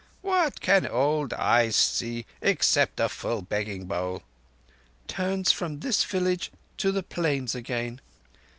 What 0.23 0.61
can 0.61 0.87
old 0.87 1.31
eyes 1.31 1.75
see 1.75 2.25
except 2.41 2.99
a 2.99 3.07
full 3.07 3.43
begging 3.43 3.85
bowl?" 3.85 4.23
"—turns 5.07 5.51
from 5.51 5.81
this 5.81 6.03
village 6.03 6.51
to 6.77 6.91
the 6.91 7.03
Plains 7.03 7.53
again." 7.53 8.01